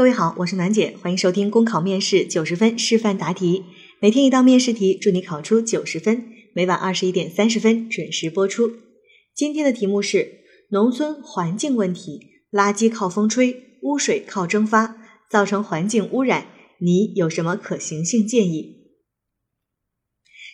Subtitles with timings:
[0.00, 3.66] 各位好，我是暖姐，欢迎收听公考面试九十分示范答题，
[4.00, 6.24] 每天一道面试题，祝你考出九十分。
[6.54, 8.70] 每晚二十一点三十分准时播出。
[9.34, 10.38] 今天的题目是
[10.70, 12.18] 农村环境问题：
[12.50, 14.96] 垃圾靠风吹，污水靠蒸发，
[15.30, 16.46] 造成环境污染，
[16.78, 18.76] 你有什么可行性建议？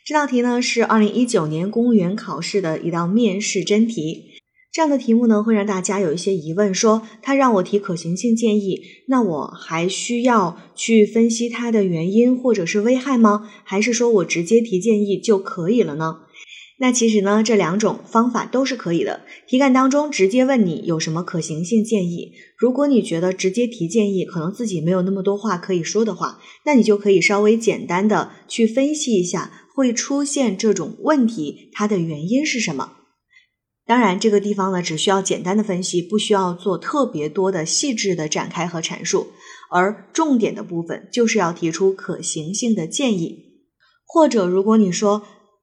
[0.05, 4.36] 这道题呢是二零一九年公务员考试的一道面试真题。
[4.77, 13.49] 这样的题目呢，会让大家有一些疑问，说他让我提可行性建议，那我还需要去分析它的原因或者是危害吗？
[13.65, 16.19] 还是说我直接提建议就可以了呢？
[16.79, 19.23] 那其实呢，这两种方法都是可以的。
[19.49, 32.93] 题干当中直接问你有什么可行性建议，如果你觉得直接提建议可能自己没有那么多话可以说的话，那你就可以稍微简单的去分析一下会出现这种问题它的原因是什么。
[33.87, 39.29] 当然，这个地方呢，只需要简单的分析，不需要做特别多的细致的展开和阐述。
[39.71, 43.63] 而重点的部分就是要提出可行性的建议，
[44.05, 45.23] 或者如果你说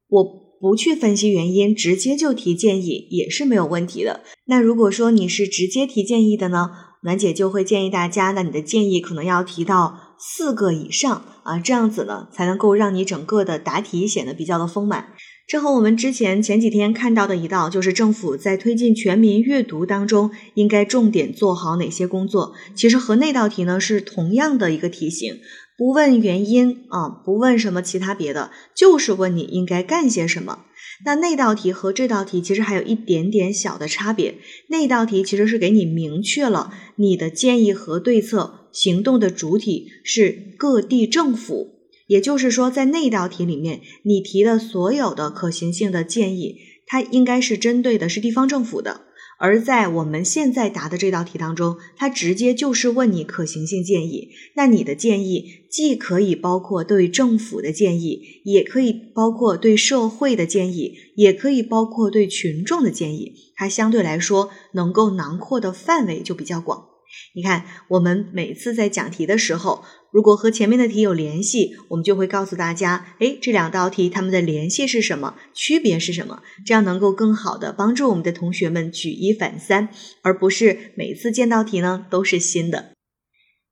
[0.10, 0.24] 我
[0.60, 4.22] 不去分析原因，直接就提建议也是没有问题的。
[4.46, 6.70] 那如果说你是直接提建议的呢，
[7.04, 15.14] 暖姐就会建议大家，那你的建议可能要提到四个以上啊，这样子呢，才能够让你整个的答题显得比较的丰满。
[15.46, 22.54] 这和我们之前前几天看到的一道，就是政府在推进全民阅读当中，应该重点做好哪些工作。
[22.74, 25.40] 其实和那道题呢是同样的一个题型，
[25.78, 30.66] 不问原因啊，不问什么其他别的，就是问你应该干些什么。
[31.06, 34.36] 那那道题和这道题其实还有一点点小的差别。
[34.70, 41.73] 那道题其实是给你明确了你的建议和对策行动的主体是各地政府。
[42.08, 49.02] 也就是说，在那道题里面，你提的所有的可行性的建议，它应该是针对的是地方政府的；
[49.40, 54.30] 而在我们现在答的这道题当中，它直接就是问你可行性建议。
[54.56, 63.34] 那你的建议既可以包括对政府的建议，也可以包括对社会的建议，也可以包括对群众的建议。
[63.56, 66.93] 它相对来说能够囊括的范围就比较广。
[67.36, 79.90] 你看，我们每次在讲题的时候，如果和前面的题有联系，我们就会告诉大家，哎，这两道题它们的联系是什么，区别是什么，这样能够更好的帮助我们的同学们举一反三，
[80.22, 82.94] 而不是每次见到题呢都是新的。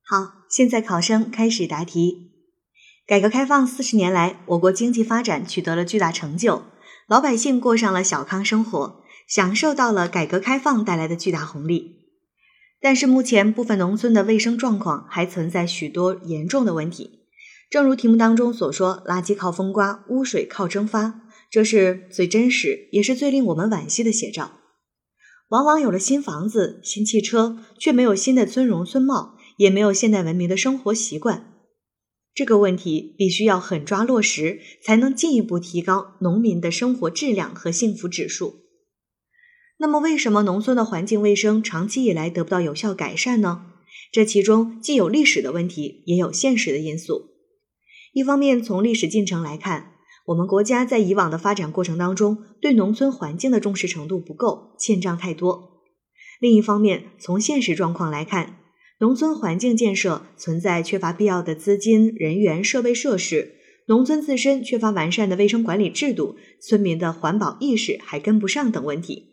[0.04, 2.32] 好，现在考生开始答题。
[3.06, 6.62] 改革开放四十年来，我国经济发展取得了巨大成就，
[7.08, 12.01] 老百姓过上了小康生活，享受到了改革开放带来的巨大红利。
[12.82, 17.20] 但是目前部分农村的卫生状况还存在许多严重的问题，
[17.70, 24.58] 正如题目当中所说，垃圾靠风刮，污水靠蒸发，这是最真实也是最令我们惋惜的写照。
[25.50, 31.52] 往往有了新房子、新汽车，却没有新的村容村貌，也没有现代文明的生活习惯。
[32.34, 38.54] 这个问题必须要狠抓落实，才能进一步提高农民的生活质量和幸福指数。
[39.82, 43.66] 那么，为什么农村的环境卫生长期以来得不到有效改善呢？
[44.12, 47.30] 这其中既有历史的问题，也有现实的因素。
[48.12, 49.94] 一方面，从历史进程来看，
[50.26, 55.80] 我们国家在以往的发展过程当中，对农村环境的重视程度不够，欠账太多。
[56.38, 58.58] 另一方面，从现实状况来看，
[59.00, 63.56] 农村环境建设存在缺乏必要的资金、人员、设备设施，
[63.88, 69.30] 农村自身缺乏完善的卫生管理制度，村民的环保意识还跟不上等问题。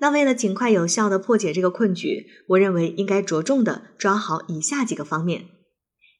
[0.00, 5.46] 那为了尽快有效的破解这个困局，我认为应该着重的抓好以下几个方面：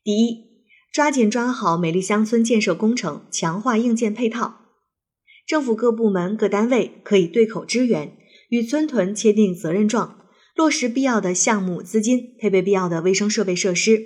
[0.02, 0.44] 第一，
[0.92, 4.60] 抓紧抓好美丽乡村建设工程，强化硬件配套。
[5.46, 8.16] 政府各部门各单位可以对口支援，
[8.48, 10.20] 与村屯签订责任状，
[10.54, 13.98] 落实必要的项目资金，配备必要的卫生设备设施，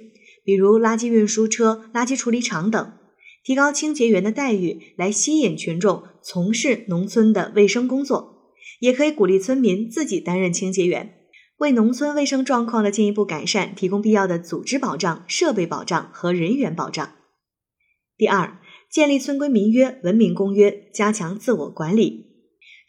[0.44, 2.92] 比如垃圾运输车、垃圾处理厂等，
[3.44, 8.37] 提高清洁员的待遇，来吸引群众从事农村的卫生工作。
[8.78, 11.14] 也可以鼓励村民自己担任清洁员，
[11.58, 17.14] 为农村卫生状况的进一步改善提供必要的组织保障、设备保障和人员保障。
[18.16, 18.58] 第二，
[18.90, 22.26] 建立村规民约、文明公约，加强自我管理，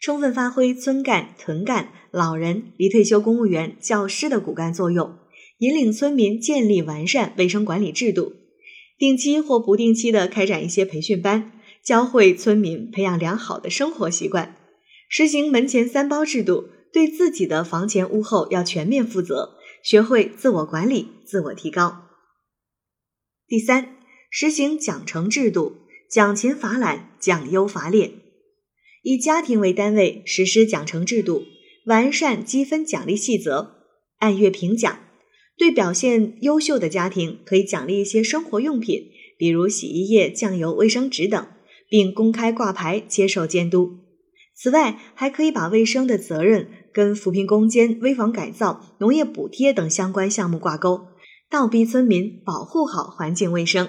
[0.00, 5.18] 充分发挥村干、屯干、老人、离退休公务员、教师的骨干作用，
[5.58, 8.32] 引领村民建立完善卫生管理制度，
[8.98, 11.52] 定期或不定期的开展一些培训班，
[11.84, 14.56] 教会村民培养良好的生活习惯。
[15.12, 22.02] 实行门前三包制度，对自己的房前屋后要全面负责，学会自我管理、自我提高。
[23.48, 23.96] 第三，
[24.30, 25.78] 实行奖惩制度，
[26.08, 28.12] 奖勤罚懒，奖优罚劣，
[29.02, 31.42] 以家庭为单位实施奖惩制度，
[31.86, 33.78] 完善积分奖励细则，
[34.18, 35.00] 按月评奖，
[35.58, 41.44] 对表现优秀的家庭，可以奖励一些生活用品，比如洗衣液、酱油、卫生纸等，
[41.88, 43.99] 并公开挂牌接受监督。
[44.62, 51.06] 此外，还可以把卫生的责任跟扶贫攻坚、危房改造、农业补贴等相关项目挂钩，
[51.48, 53.88] 倒逼村民保护好环境卫生。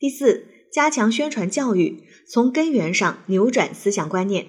[0.00, 4.48] 第四，加强宣传教育，从根源上扭转思想观念，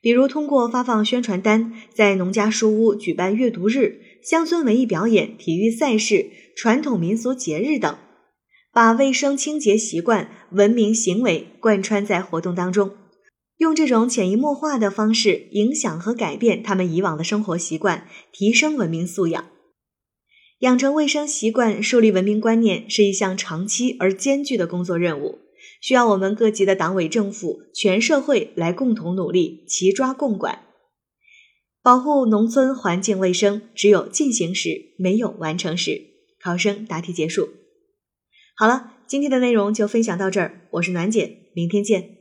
[0.00, 4.00] 比如通过发放宣传单，在农家书屋举办阅读日。
[4.22, 7.96] 乡村文艺表演、体育赛事、传统民俗节日等，
[8.72, 12.90] 把卫生清洁习惯、文明行为贯穿在活动当中，
[13.58, 19.50] 用这种潜移默化的方式影响和改变他们以往的生活习惯，提升文明素养。
[20.60, 25.38] 养成卫生习惯、树立文明观念是一项长期而艰巨的工作任务，
[25.80, 30.62] 需要我们各级的党委政府、全社会来共同努力，齐抓共管。
[31.82, 36.02] 保护农村环境卫生，只有进行时，没有完成时。
[36.40, 37.48] 考生答题结束。
[38.56, 42.17] 好了，今天的内容就分享到这儿，我是暖姐，明天见。